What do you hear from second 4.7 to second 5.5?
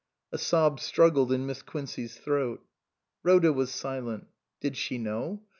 she know?